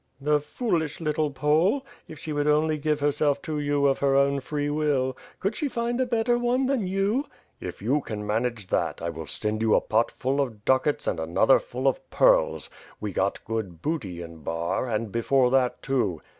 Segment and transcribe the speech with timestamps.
[0.19, 1.85] "The foolish little Pole.
[2.07, 5.15] If she would only give herself to you of her own free will.
[5.39, 7.27] Could she find a better one than you?"
[7.59, 11.19] "If you can manage that, I will send you a pot full of ducats and
[11.19, 12.67] another full of pearls.
[12.99, 16.23] We got good booty in Bar, and before that, too."